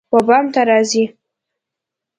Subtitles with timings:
[0.13, 1.03] وبام ته راځی